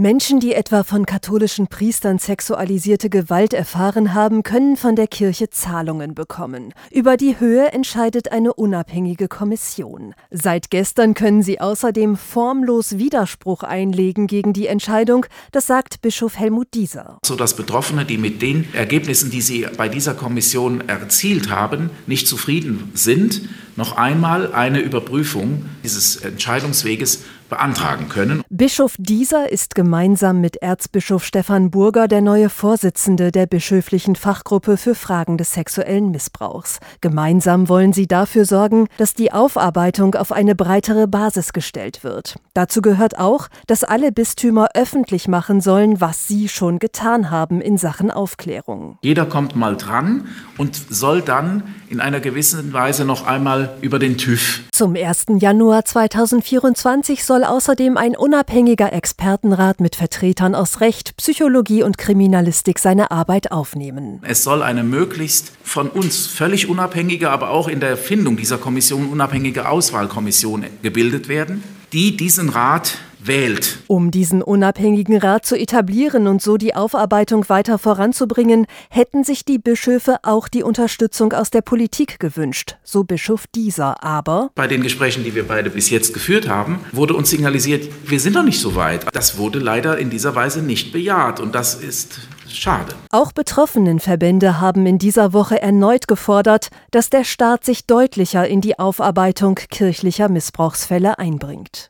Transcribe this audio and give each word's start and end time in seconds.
Menschen, 0.00 0.40
die 0.40 0.54
etwa 0.54 0.82
von 0.82 1.04
katholischen 1.04 1.66
Priestern 1.66 2.18
sexualisierte 2.18 3.10
Gewalt 3.10 3.52
erfahren 3.52 4.14
haben, 4.14 4.42
können 4.42 4.78
von 4.78 4.96
der 4.96 5.06
Kirche 5.06 5.50
Zahlungen 5.50 6.14
bekommen. 6.14 6.72
Über 6.90 7.18
die 7.18 7.38
Höhe 7.38 7.70
entscheidet 7.72 8.32
eine 8.32 8.54
unabhängige 8.54 9.28
Kommission. 9.28 10.14
Seit 10.30 10.70
gestern 10.70 11.12
können 11.12 11.42
sie 11.42 11.60
außerdem 11.60 12.16
formlos 12.16 12.96
Widerspruch 12.96 13.62
einlegen 13.62 14.26
gegen 14.26 14.54
die 14.54 14.68
Entscheidung, 14.68 15.26
das 15.52 15.66
sagt 15.66 16.00
Bischof 16.00 16.38
Helmut 16.38 16.68
Dieser. 16.72 17.18
So 17.22 17.36
dass 17.36 17.54
Betroffene, 17.54 18.06
die 18.06 18.16
mit 18.16 18.40
den 18.40 18.72
Ergebnissen, 18.72 19.30
die 19.30 19.42
sie 19.42 19.66
bei 19.76 19.90
dieser 19.90 20.14
Kommission 20.14 20.88
erzielt 20.88 21.50
haben, 21.50 21.90
nicht 22.06 22.26
zufrieden 22.26 22.90
sind, 22.94 23.42
noch 23.76 23.98
einmal 23.98 24.54
eine 24.54 24.80
Überprüfung 24.80 25.66
dieses 25.84 26.16
Entscheidungsweges 26.16 27.22
beantragen 27.50 28.08
können. 28.08 28.42
Bischof 28.48 28.94
Dieser 28.98 29.52
ist 29.52 29.74
gemeinsam 29.74 30.40
mit 30.40 30.56
Erzbischof 30.56 31.24
Stefan 31.24 31.70
Burger 31.70 32.08
der 32.08 32.22
neue 32.22 32.48
Vorsitzende 32.48 33.30
der 33.32 33.46
bischöflichen 33.46 34.16
Fachgruppe 34.16 34.76
für 34.76 34.94
Fragen 34.94 35.36
des 35.36 35.52
sexuellen 35.52 36.10
Missbrauchs. 36.10 36.80
Gemeinsam 37.02 37.68
wollen 37.68 37.92
sie 37.92 38.06
dafür 38.06 38.46
sorgen, 38.46 38.86
dass 38.96 39.12
die 39.12 39.32
Aufarbeitung 39.32 40.14
auf 40.14 40.32
eine 40.32 40.54
breitere 40.54 41.06
Basis 41.06 41.52
gestellt 41.52 42.02
wird. 42.02 42.36
Dazu 42.54 42.80
gehört 42.80 43.18
auch, 43.18 43.48
dass 43.66 43.84
alle 43.84 44.12
Bistümer 44.12 44.68
öffentlich 44.74 45.28
machen 45.28 45.60
sollen, 45.60 46.00
was 46.00 46.26
sie 46.26 46.48
schon 46.48 46.78
getan 46.78 47.30
haben 47.30 47.60
in 47.60 47.76
Sachen 47.76 48.10
Aufklärung. 48.10 48.98
Jeder 49.02 49.26
kommt 49.26 49.56
mal 49.56 49.76
dran 49.76 50.28
und 50.56 50.76
soll 50.88 51.20
dann 51.20 51.64
in 51.90 52.00
einer 52.00 52.20
gewissen 52.20 52.72
Weise 52.72 53.04
noch 53.04 53.26
einmal 53.26 53.76
über 53.80 53.98
den 53.98 54.16
TÜV. 54.16 54.60
Zum 54.70 54.94
1. 54.94 55.26
Januar 55.40 55.84
2024 55.84 57.24
soll 57.24 57.42
außerdem 57.42 57.96
ein 57.96 58.16
unabhängiger 58.16 58.92
Expertenrat 58.92 59.80
mit 59.80 59.96
Vertretern 59.96 60.54
aus 60.54 60.80
Recht, 60.80 61.16
Psychologie 61.16 61.82
und 61.82 61.98
Kriminalistik 61.98 62.78
seine 62.78 63.10
Arbeit 63.10 63.50
aufnehmen. 63.50 64.20
Es 64.22 64.44
soll 64.44 64.62
eine 64.62 64.84
möglichst 64.84 65.52
von 65.64 65.88
uns 65.88 66.28
völlig 66.28 66.68
unabhängige, 66.68 67.28
aber 67.28 67.50
auch 67.50 67.66
in 67.66 67.80
der 67.80 67.96
Findung 67.96 68.36
dieser 68.36 68.58
Kommission 68.58 69.08
unabhängige 69.08 69.68
Auswahlkommission 69.68 70.64
gebildet 70.82 71.28
werden, 71.28 71.64
die 71.92 72.16
diesen 72.16 72.50
Rat 72.50 72.98
wählt. 73.26 73.78
Um 73.86 74.10
diesen 74.10 74.42
unabhängigen 74.42 75.16
Rat 75.18 75.46
zu 75.46 75.56
etablieren 75.56 76.26
und 76.26 76.42
so 76.42 76.56
die 76.56 76.74
Aufarbeitung 76.74 77.48
weiter 77.48 77.78
voranzubringen, 77.78 78.66
hätten 78.88 79.24
sich 79.24 79.44
die 79.44 79.58
Bischöfe 79.58 80.18
auch 80.22 80.48
die 80.48 80.62
Unterstützung 80.62 81.32
aus 81.32 81.50
der 81.50 81.62
Politik 81.62 82.18
gewünscht, 82.20 82.76
so 82.82 83.04
Bischof 83.04 83.46
Dieser. 83.54 84.02
Aber 84.02 84.50
bei 84.54 84.66
den 84.66 84.82
Gesprächen, 84.82 85.24
die 85.24 85.34
wir 85.34 85.46
beide 85.46 85.70
bis 85.70 85.90
jetzt 85.90 86.14
geführt 86.14 86.48
haben, 86.48 86.80
wurde 86.92 87.14
uns 87.14 87.30
signalisiert, 87.30 87.88
wir 88.04 88.20
sind 88.20 88.34
noch 88.34 88.44
nicht 88.44 88.60
so 88.60 88.74
weit. 88.74 89.06
Das 89.12 89.38
wurde 89.38 89.58
leider 89.58 89.98
in 89.98 90.10
dieser 90.10 90.34
Weise 90.34 90.62
nicht 90.62 90.92
bejaht 90.92 91.40
und 91.40 91.54
das 91.54 91.74
ist 91.74 92.20
schade. 92.48 92.94
Auch 93.10 93.32
Betroffenenverbände 93.32 94.60
haben 94.60 94.86
in 94.86 94.98
dieser 94.98 95.32
Woche 95.32 95.60
erneut 95.60 96.08
gefordert, 96.08 96.68
dass 96.90 97.10
der 97.10 97.24
Staat 97.24 97.64
sich 97.64 97.86
deutlicher 97.86 98.46
in 98.46 98.60
die 98.60 98.78
Aufarbeitung 98.78 99.54
kirchlicher 99.54 100.28
Missbrauchsfälle 100.28 101.18
einbringt. 101.18 101.89